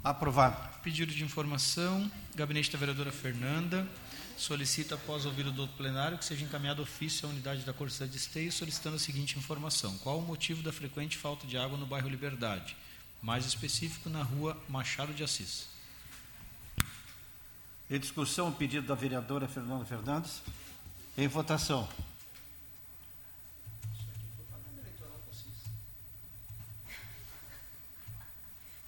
[0.06, 0.56] Aprovado.
[0.84, 3.88] Pedido de informação, gabinete da vereadora Fernanda
[4.38, 8.16] solicita, após ouvir o doutor plenário, que seja encaminhado ofício à unidade da Corsã de
[8.16, 9.98] Esteio, solicitando a seguinte informação.
[9.98, 12.76] Qual o motivo da frequente falta de água no bairro Liberdade?
[13.20, 15.66] Mais específico, na rua Machado de Assis.
[17.90, 20.40] Em discussão, o pedido da vereadora Fernanda Fernandes.
[21.18, 21.88] Em votação.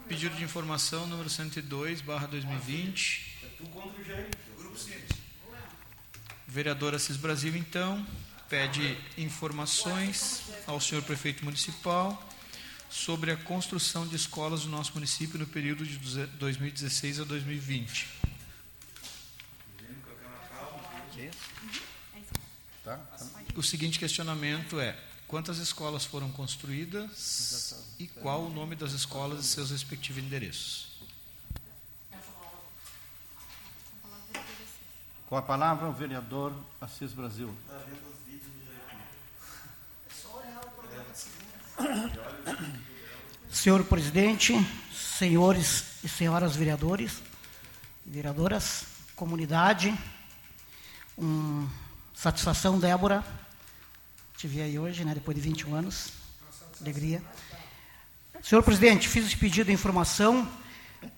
[0.09, 3.41] Pedido de informação número 102, barra 2020.
[3.43, 4.31] É tu contra o Jair.
[4.57, 5.11] Grupo Simples.
[6.49, 8.07] Vereador Assis Brasil, então,
[8.49, 12.27] pede informações ao senhor prefeito municipal
[12.89, 15.99] sobre a construção de escolas do nosso município no período de
[16.39, 18.24] 2016 a 2020.
[22.83, 23.01] Tá?
[23.57, 29.49] O seguinte questionamento é: quantas escolas foram construídas e qual o nome das escolas e
[29.49, 30.95] seus respectivos endereços?
[35.27, 37.53] Com a palavra, o vereador Assis Brasil.
[43.51, 44.55] Senhor presidente,
[44.93, 47.23] senhores e senhoras vereadores,
[48.05, 48.85] vereadoras,
[49.17, 49.97] comunidade,
[51.19, 51.69] um,
[52.15, 53.25] satisfação, Débora,
[54.37, 56.13] te vi aí hoje, né, depois de 21 anos,
[56.81, 57.23] alegria.
[58.43, 60.49] Senhor presidente, fiz esse pedido de informação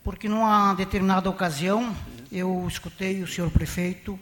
[0.03, 1.97] porque numa determinada ocasião
[2.31, 4.19] eu escutei o senhor prefeito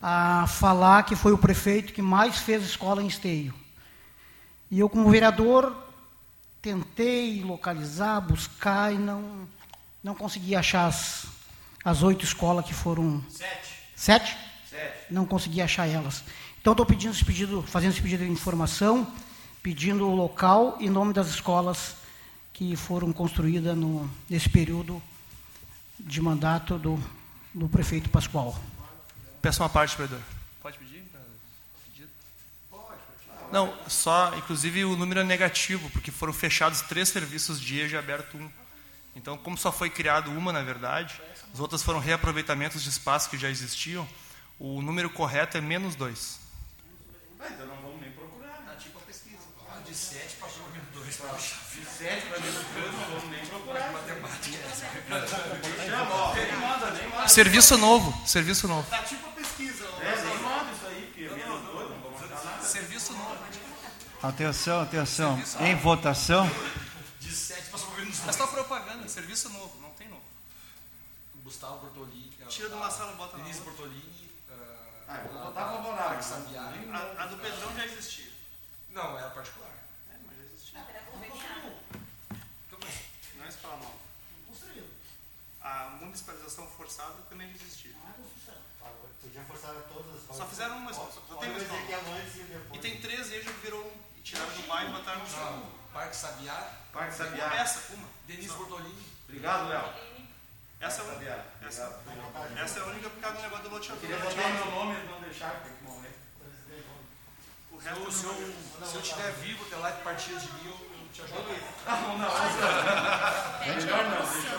[0.00, 3.54] a falar que foi o prefeito que mais fez escola em esteio.
[4.70, 5.74] E eu, como vereador,
[6.60, 9.48] tentei localizar, buscar e não,
[10.02, 11.26] não consegui achar as,
[11.84, 13.24] as oito escolas que foram.
[13.30, 13.68] Sete.
[13.94, 14.45] Sete?
[14.76, 15.12] Sete.
[15.12, 16.22] Não consegui achar elas.
[16.60, 19.10] Então estou pedindo esse pedido, fazendo esse pedido de informação,
[19.62, 21.96] pedindo o local e nome das escolas
[22.52, 25.02] que foram construídas no, nesse período
[25.98, 27.02] de mandato do,
[27.54, 28.58] do prefeito Pascoal.
[29.40, 30.20] Peço uma parte, vereador.
[30.62, 31.04] Pode pedir?
[33.52, 37.98] Não, só, inclusive o número é negativo, porque foram fechados três serviços de EJA e
[37.98, 38.50] aberto um.
[39.14, 41.20] Então, como só foi criado uma, na verdade,
[41.52, 44.06] as outras foram reaproveitamentos de espaço que já existiam,
[44.58, 46.40] o número correto é menos dois.
[47.38, 48.62] Ah, então não vamos nem procurar.
[48.66, 49.38] Tá tipo a pesquisa.
[49.70, 51.16] Ah, de 7 passou para menos 2.
[51.74, 53.92] De 7 para menos 2 não vamos nem procurar.
[53.92, 55.86] Matemática é essa.
[55.86, 56.34] Chama, ó.
[56.34, 57.28] Nem manda, nem manda.
[57.28, 58.88] Serviço novo, serviço novo.
[58.88, 59.84] Tá tipo a pesquisa.
[59.84, 62.62] É, nem manda isso aí, porque menos 2 não vamos mandar nada.
[62.62, 63.36] Serviço novo.
[64.22, 65.38] Atenção, atenção.
[65.60, 66.50] Em votação.
[67.20, 68.28] De 7 passou para menos 2.
[68.28, 70.22] É só propaganda, serviço novo, não tem novo.
[71.44, 72.34] Gustavo Bortolini.
[72.48, 73.60] Tira de uma sala e bota na Denise.
[73.60, 74.25] Bortolini.
[75.08, 76.18] Ah, eu vou botar favorável.
[76.92, 78.32] A, a do Pedrão já existia.
[78.90, 79.70] Não, era particular.
[80.10, 80.78] É, mas já existia.
[80.80, 81.72] Era conveniado.
[83.36, 84.06] Não é escola nova.
[85.60, 87.92] A municipalização forçada também já existia.
[89.20, 90.36] Podia forçar todas as escolas.
[90.36, 91.80] Só fizeram uma escola, só tem uma escola.
[92.16, 93.92] Antes e tem três e já virou um.
[94.16, 95.28] E tiraram do bairro e botaram no.
[95.28, 96.72] Não, Parque Sabiá.
[96.92, 97.54] Parque Sabiá.
[97.56, 98.08] Essa, uma.
[98.26, 99.06] Denise Bortolini.
[99.28, 100.15] Obrigado, Léo.
[100.80, 101.66] Essa é.
[101.66, 102.02] Essa,
[102.62, 104.00] essa é a única por causa do negócio do loteamento.
[104.00, 106.14] Queria botar meu nome, eles não que morrer.
[107.72, 110.52] O Se resto eu, se eu, se eu tiver vivo até lá de partidas de
[110.52, 111.42] mim, eu, eu te ajudo.
[111.86, 112.30] Não, não.
[113.58, 114.56] Pede Melhor não, deixa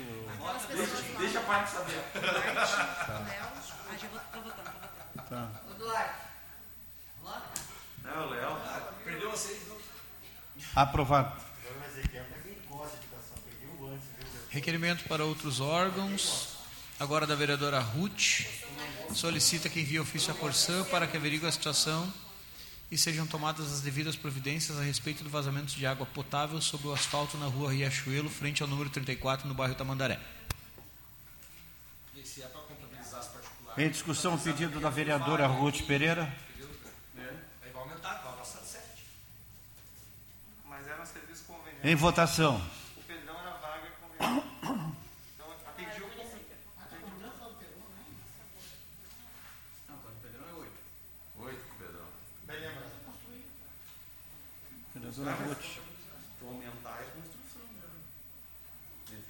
[0.00, 1.18] e o.
[1.18, 2.02] Deixa a parte saber.
[2.14, 3.48] Léo.
[3.90, 5.28] Ah, já vou, tô votando, tô votando.
[5.28, 5.50] Tá.
[5.68, 6.20] O Duarte.
[7.22, 7.60] Vota.
[8.04, 8.60] Não, o Léo.
[9.04, 9.77] Perdeu vocês, não?
[10.78, 11.42] Aprovado.
[14.48, 16.56] Requerimento para outros órgãos.
[17.00, 18.46] Agora da vereadora Ruth.
[19.12, 22.12] Solicita que envie ofício à Corsã para que averigue a situação
[22.90, 26.92] e sejam tomadas as devidas providências a respeito do vazamento de água potável sobre o
[26.92, 30.20] asfalto na rua Riachuelo, frente ao número 34, no bairro Tamandaré.
[33.76, 36.32] É Em discussão, o pedido da vereadora Ruth Pereira.
[37.62, 38.84] aí vai aumentar, vai passar de 7.
[40.68, 41.67] Mas era um serviço conveniado.
[41.82, 42.56] Em votação.
[42.96, 43.50] O Pedrão era
[44.00, 44.44] conveniado.
[45.34, 45.54] Então o
[50.08, 50.72] o Pedrão é 8.
[51.38, 52.06] 8, Pedrão.
[52.46, 52.90] Bem lembrado.
[54.92, 55.78] Vereadora Ruth.
[56.38, 57.88] Tu aumentar é construção, né?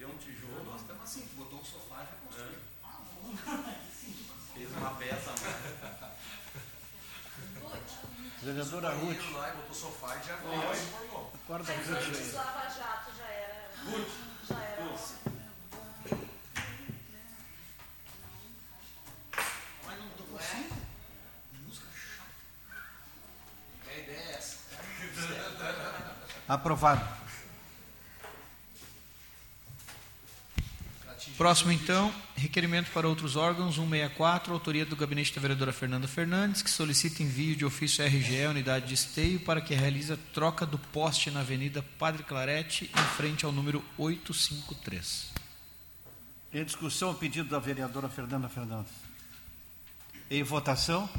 [0.07, 2.59] Um tijolo, assim, botou um sofá já construiu.
[4.53, 6.15] fez uma peça, né?
[8.41, 9.17] Vereadora Ruth.
[9.17, 11.31] Banheiro lá e botou sofá e já veio se formou.
[11.43, 11.97] Acorda, Mas Ruth.
[12.07, 13.71] antes Lava Jato já era.
[14.47, 14.85] Já era.
[19.85, 20.69] Mas não tô com assim.
[21.65, 22.29] Música chata.
[23.89, 24.57] A ideia é essa.
[26.47, 27.18] Aprovado.
[31.39, 36.69] Próximo, então, requerimento para outros órgãos, 164, autoria do gabinete da vereadora Fernanda Fernandes, que
[36.69, 41.31] solicita envio de ofício RGE, unidade de esteio, para que realize a troca do poste
[41.31, 45.31] na Avenida Padre Clarete, em frente ao número 853.
[46.53, 48.91] Em discussão, o pedido da vereadora Fernanda Fernandes.
[50.29, 51.09] Em votação.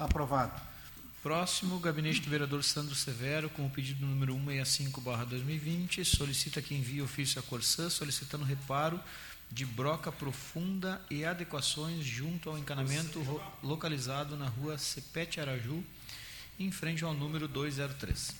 [0.00, 0.58] Aprovado.
[1.22, 7.02] Próximo, o gabinete do vereador Sandro Severo, com o pedido número 165-2020, solicita que envie
[7.02, 8.98] ofício à Corsã, solicitando reparo
[9.50, 13.20] de broca profunda e adequações junto ao encanamento
[13.62, 15.84] localizado na rua Cepete Araju,
[16.58, 18.34] em frente ao número 203.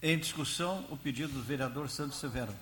[0.00, 2.54] Em discussão, o pedido do vereador Santos Severo.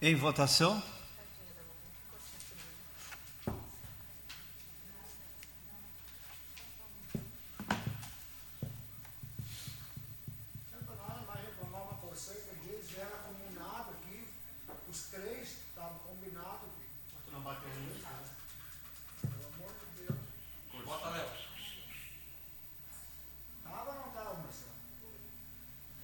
[0.00, 0.80] Em votação.
[10.70, 14.26] Santa Nada vai reclamar uma Corsã que um dia eles vieram combinado aqui.
[14.90, 16.88] Os três estavam combinados aqui.
[17.12, 18.24] Mas tu não bateu nisso, né?
[19.20, 20.18] Pelo amor de Deus.
[20.84, 21.28] Bota Léo.
[23.62, 24.72] Tava ou não tava, Marcelo?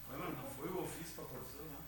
[0.09, 1.79] Mas não foi o ofício para porção, né?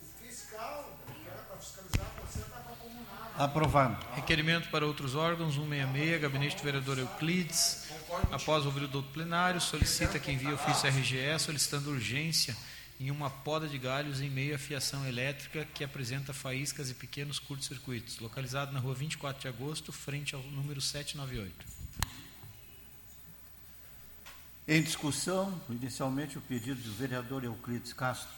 [0.00, 3.42] O fiscal, que era para fiscalizar a Corsã, estava combinado.
[3.42, 4.06] Aprovado.
[4.28, 7.86] Requerimento para outros órgãos, 166, gabinete do vereador Euclides.
[8.30, 12.54] Após ouvir o doutor plenário, solicita que envie ofício RGE solicitando urgência
[13.00, 17.38] em uma poda de galhos em meio à fiação elétrica que apresenta faíscas e pequenos
[17.38, 21.64] curtos-circuitos, localizado na rua 24 de agosto, frente ao número 798.
[24.68, 28.28] Em discussão, inicialmente o pedido do vereador Euclides Castro.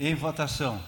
[0.00, 0.82] Em votação.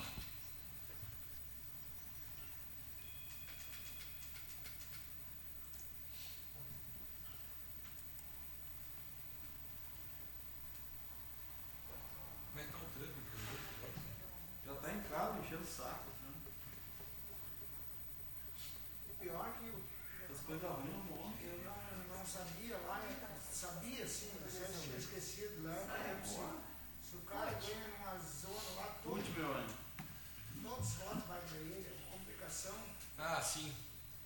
[12.49, 13.21] Como é que tá o trânsito?
[14.67, 16.11] Já tá em casa enchendo o saco.
[16.23, 16.33] né?
[19.11, 19.83] O pior é que eu,
[20.35, 21.35] As coisas ruins não morrem.
[21.45, 25.75] eu não, não sabia lá, eu sabia sim, mas eu tinha esquecido lá.
[26.09, 26.39] eu disse,
[27.09, 29.75] Se o cara ganha numa zona lá, todo, Último, meu anjo.
[30.63, 32.75] todos os votos vai para ele, é complicação.
[33.19, 33.73] Ah, sim.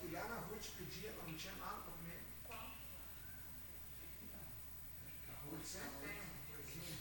[0.00, 2.22] fui lá na Ruth pedir, ela não tinha nada para comer.
[5.28, 6.96] A Ruth sempre tem uma coisinha.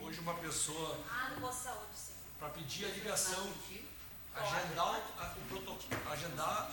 [0.00, 2.12] Hoje uma pessoa, Ah, Saúde, sim.
[2.38, 3.52] para pedir a ligação,
[4.32, 6.70] agendar o, a, o protocolo, agendar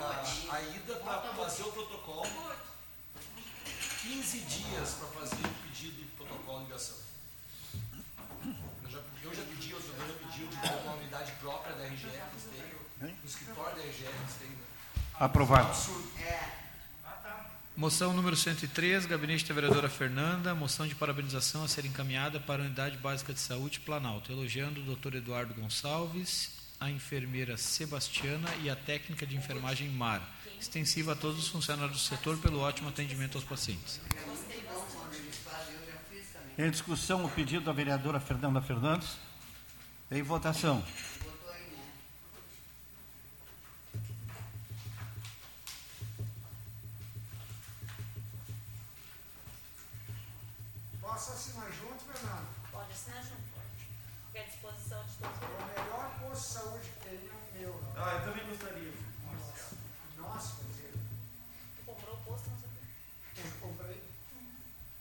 [0.00, 2.56] a, a, ida para fazer o protocolo,
[4.00, 7.09] 15 dias para fazer o pedido do protocolo de ligação.
[9.22, 11.84] Eu já, eu já pedi, o senhor já pediu de ter uma unidade própria da
[11.84, 12.48] RGE que eles
[13.00, 14.48] têm, no escritório da RGE eles têm.
[14.48, 14.56] né?
[15.18, 15.76] Aprovado.
[17.76, 22.66] Moção número 103, Gabinete da Vereadora Fernanda, moção de parabenização a ser encaminhada para a
[22.66, 25.14] Unidade Básica de Saúde Planalto, elogiando o Dr.
[25.16, 30.20] Eduardo Gonçalves, a enfermeira Sebastiana e a técnica de enfermagem Mar,
[30.60, 33.98] extensiva a todos os funcionários do setor pelo ótimo atendimento aos pacientes.
[34.14, 36.49] É muito bom quando eles fazem, eu já fiz também.
[36.60, 39.16] Em discussão, o pedido da vereadora Fernanda Fernandes.
[40.10, 40.76] Em votação.
[40.76, 40.84] Né?
[51.00, 52.46] Posso assinar junto, Fernando?
[52.70, 53.42] Pode assinar junto.
[54.26, 55.42] Fica à disposição de todos.
[55.42, 57.80] É o melhor de saúde que tem é o meu.
[57.94, 58.04] não.
[58.04, 58.92] Ah, eu também gostaria.
[60.16, 60.92] Nossa, quer dizer,
[61.76, 63.44] Tu comprou o posto, não sabia.
[63.44, 64.02] eu comprei.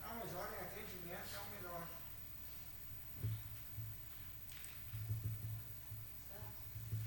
[0.04, 1.84] Ah, mas olha, atendimento é o melhor.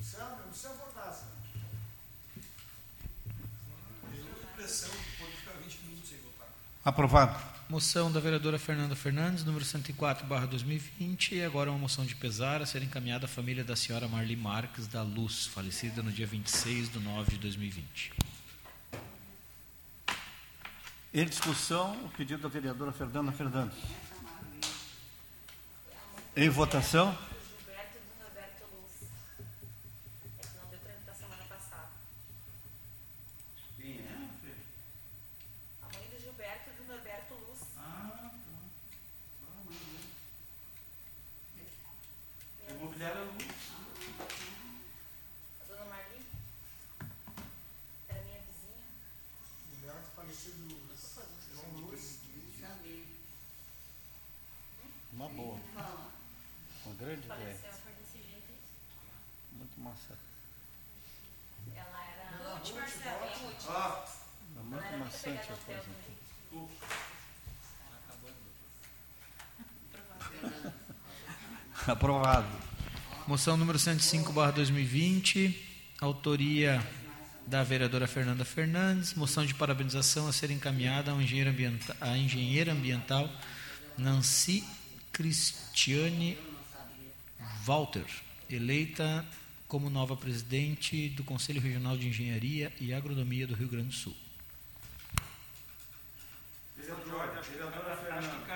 [0.02, 1.42] Sandra, não precisa botar, Sandra.
[4.04, 6.48] Eu tenho impressão que pode ficar 20 minutos sem votar.
[6.84, 7.38] Aprovado.
[7.68, 12.60] Moção da vereadora Fernanda Fernandes, número 104, barra 2020, e agora uma moção de pesar
[12.60, 16.90] a ser encaminhada à família da senhora Marli Marques da Luz, falecida no dia 26
[16.92, 18.12] de 9 de 2020.
[21.14, 23.78] Em discussão, o pedido da vereadora Fernanda Fernandes.
[26.36, 27.12] Em votação.
[27.12, 27.18] Do
[27.60, 28.92] Gilberto e do Norberto Luz.
[30.40, 31.88] É que não deu para entrar semana passada.
[33.78, 34.52] Quem é, Fê?
[35.82, 37.60] A mãe do Gilberto e do Norberto Luz.
[37.76, 38.30] Ah, tá.
[39.44, 39.76] Ah, mas
[42.70, 42.72] é.
[42.72, 43.46] Imobiliária Luz.
[45.60, 46.20] A dona Marli.
[48.08, 48.86] Era minha vizinha.
[49.76, 50.80] Mulher falecido
[51.54, 52.20] João Luz.
[52.58, 53.04] Sabia.
[55.12, 55.58] Uma boa.
[55.74, 56.10] Fala.
[56.86, 57.38] Uma grande ideia.
[57.38, 58.52] Faleceu, foi desse jeito.
[59.52, 60.18] Muito massa.
[61.76, 62.54] Ela era.
[62.58, 63.64] Ruth Marcelo, hein, Ruth?
[63.68, 63.76] Ó, É
[64.54, 65.82] Ela muito era muito maçante pegada a ao coisa.
[65.82, 66.70] tempo.
[71.86, 72.46] Aprovado.
[73.42, 75.52] Moção número 105, barra 2020,
[76.00, 76.80] autoria
[77.44, 82.70] da vereadora Fernanda Fernandes, moção de parabenização a ser encaminhada ao engenheiro ambienta- à engenheira
[82.72, 83.28] ambiental
[83.98, 84.62] Nancy
[85.12, 86.38] Cristiane
[87.64, 88.06] Walter,
[88.48, 89.26] eleita
[89.66, 94.16] como nova presidente do Conselho Regional de Engenharia e Agronomia do Rio Grande do Sul.
[96.76, 98.51] vereadora, vereadora Acho que Fernanda.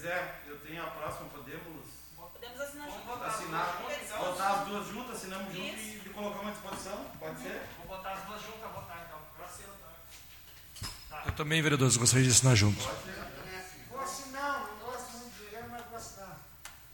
[0.00, 2.00] quiser, eu tenho a próxima, podemos.
[2.32, 3.04] Podemos assinar juntos.
[3.04, 5.60] Botar, assinar, então, botar as duas juntas, assinamos Isso.
[5.60, 7.42] junto e, e colocar uma disposição, pode uhum.
[7.42, 7.62] ser?
[7.76, 9.18] Vou botar as duas juntas, botar então.
[9.38, 10.88] Eu assino, tá?
[11.10, 11.22] tá.
[11.26, 12.82] Eu também, vereador, gostaria de assinar junto.
[12.82, 13.86] Pode ser.
[13.90, 16.38] Vou assinar, não gosto muito de dinheiro, mas vou assinar.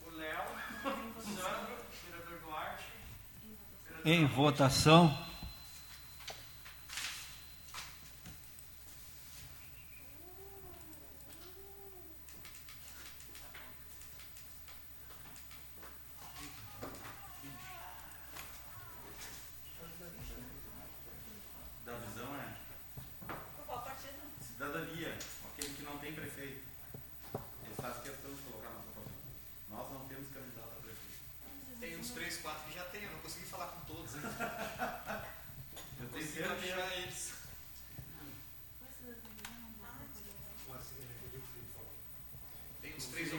[0.05, 0.43] O Léo,
[1.15, 2.83] o Sandro, o vereador Duarte.
[4.03, 5.26] Em votação.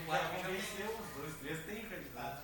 [0.09, 1.01] Uns 3 ou 4 que já convenceu, tem.
[1.01, 2.43] os dois, três tem candidato.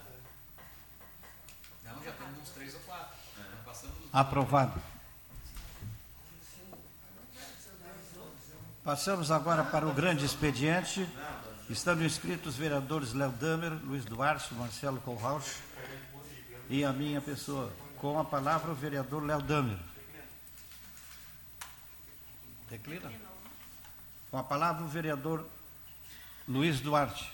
[1.85, 3.07] Não, já temos uns 3 ou 4.
[3.65, 4.83] Passamos dos Aprovado.
[8.85, 11.09] Passamos agora para o grande expediente.
[11.71, 15.63] Estão inscritos os vereadores Léo Damer, Luiz Duarte, Marcelo Kohlrausch
[16.69, 17.73] e a minha pessoa.
[17.97, 19.79] Com a palavra o vereador Léo Damer.
[22.69, 23.11] Declina.
[24.31, 25.49] Com a palavra o vereador
[26.47, 27.33] Luiz Duarte.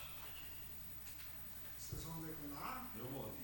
[1.77, 2.87] Vocês vão declinar?
[2.97, 3.35] Eu vou.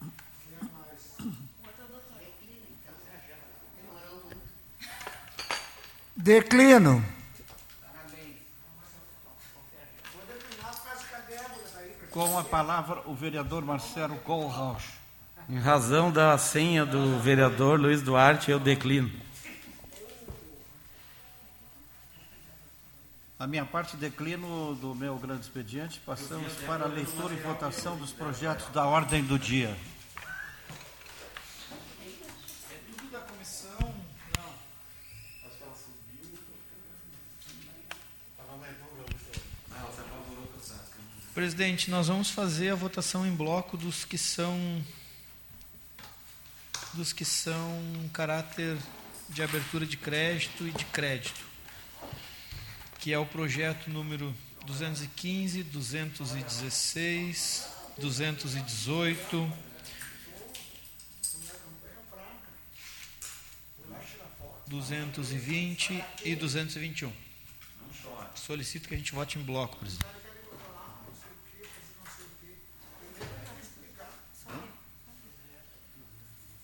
[0.00, 1.14] Quem é mais?
[1.18, 1.38] Declino.
[2.16, 3.36] Vou declinar por causa que a
[3.76, 4.36] Débora
[11.74, 11.96] daí.
[12.10, 14.98] Com a palavra o vereador Marcelo Kohlrausch.
[15.48, 19.10] Em razão da senha do vereador Luiz Duarte, eu declino.
[23.38, 26.00] A minha parte declino do meu grande expediente.
[26.00, 29.76] Passamos para a leitura e votação dos projetos da ordem do dia.
[32.68, 33.78] É tudo da comissão.
[34.36, 34.50] Não.
[35.46, 36.36] Acho que ela subiu.
[38.38, 39.06] Ela aumentou o meu
[39.70, 40.98] Não, ela se apavorou com o Sasca.
[41.38, 44.84] Presidente, nós vamos fazer a votação em bloco dos que são
[46.94, 48.76] dos que são caráter
[49.28, 51.46] de abertura de crédito e de crédito,
[52.98, 54.34] que é o projeto número
[54.66, 57.68] 215, 216,
[57.98, 59.52] 218,
[64.66, 67.12] duzentos e vinte e duzentos e vinte e um.
[68.34, 70.27] Solicito que a gente vote em bloco, presidente.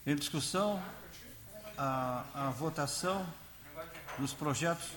[0.06, 0.82] Em discussão,
[1.78, 3.26] a, a votação
[4.18, 4.88] dos projetos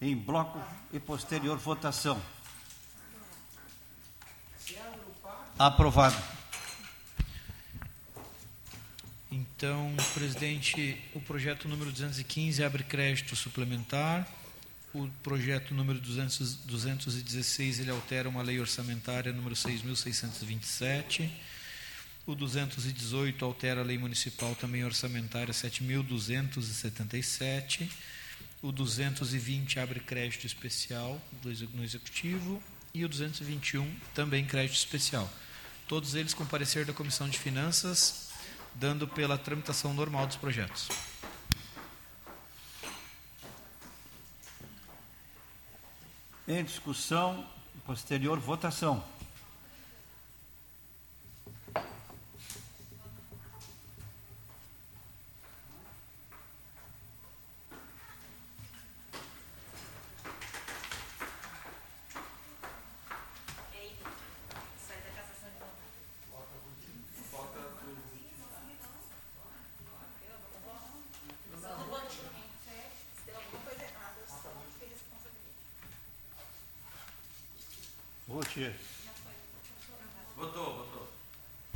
[0.00, 0.60] em bloco
[0.92, 2.20] e posterior votação.
[5.58, 6.16] Aprovado.
[9.30, 14.26] Então, presidente, o projeto número 215 abre crédito suplementar.
[14.94, 21.30] O projeto número 200, 216 ele altera uma lei orçamentária número 6.627.
[22.24, 27.90] O 218 altera a lei municipal também orçamentária 7.277.
[28.62, 31.20] O 220 abre crédito especial
[31.74, 32.62] no executivo
[32.94, 35.28] e o 221 também crédito especial.
[35.88, 38.30] Todos eles com parecer da Comissão de Finanças,
[38.74, 40.88] dando pela tramitação normal dos projetos.
[46.46, 47.44] Em discussão,
[47.84, 49.04] posterior votação.
[64.86, 65.72] Sai da cassação de novo.
[71.60, 72.44] Só no voto de mim.
[73.16, 75.58] Se tem alguma coisa errada, eu sou que responsabilidade.
[80.36, 81.10] Votou, votou.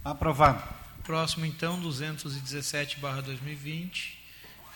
[0.04, 0.62] Aprovado.
[1.02, 4.16] Próximo, então, 217-2020.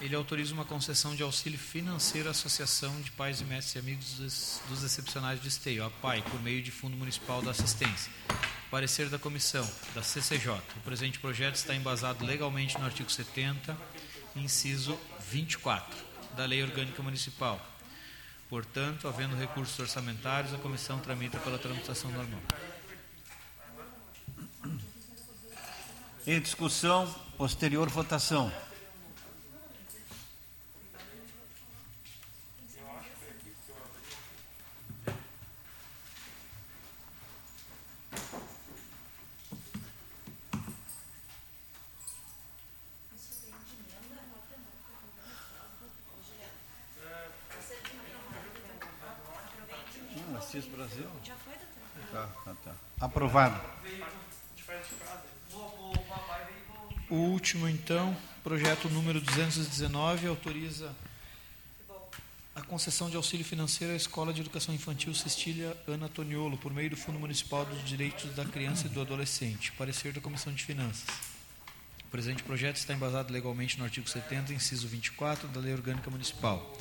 [0.00, 4.14] Ele autoriza uma concessão de auxílio financeiro à Associação de Pais e Mestres e Amigos
[4.14, 8.10] dos, dos Excepcionais de Esteio, a PAI, por meio de Fundo Municipal da Assistência.
[8.70, 10.58] Parecer da Comissão, da CCJ.
[10.76, 13.76] O presente projeto está embasado legalmente no artigo 70,
[14.36, 14.98] inciso
[15.28, 15.94] 24,
[16.34, 17.60] da Lei Orgânica Municipal.
[18.50, 22.40] Portanto, havendo recursos orçamentários, a comissão tramita pela tramitação normal.
[26.26, 27.06] Em discussão,
[27.38, 28.52] posterior votação.
[50.16, 51.06] Hum, Assis Brasil?
[51.24, 52.12] Já foi, doutor?
[52.12, 52.74] Tá, tá, tá.
[53.00, 53.60] Aprovado.
[55.52, 56.64] O papai veio
[57.08, 60.94] com O último, então, projeto número 219, autoriza
[62.54, 66.90] a concessão de auxílio financeiro à Escola de Educação Infantil Cecília Ana Toniolo, por meio
[66.90, 69.72] do Fundo Municipal dos Direitos da Criança e do Adolescente.
[69.72, 71.08] Parecer da Comissão de Finanças.
[72.04, 76.72] O presente projeto está embasado legalmente no artigo 70, inciso 24 da Lei Orgânica Municipal.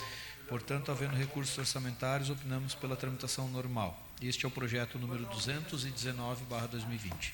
[0.47, 3.99] Portanto, havendo recursos orçamentários, opinamos pela tramitação normal.
[4.21, 7.33] Este é o projeto número 219/2020.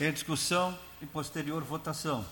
[0.00, 2.24] Em discussão e posterior votação.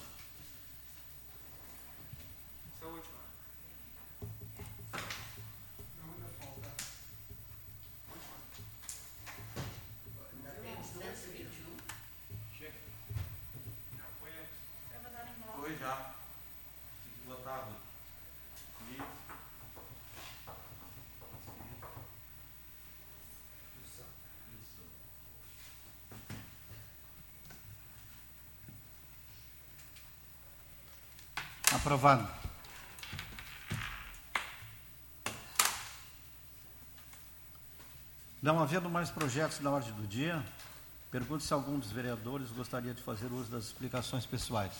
[31.86, 32.28] Aprovado.
[38.42, 40.44] Não havendo mais projetos na ordem do dia,
[41.12, 44.72] pergunto se algum dos vereadores gostaria de fazer uso das explicações pessoais.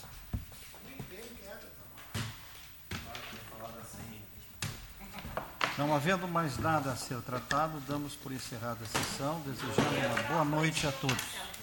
[5.78, 10.44] Não havendo mais nada a ser tratado, damos por encerrada a sessão, desejando uma boa
[10.44, 11.55] noite a todos.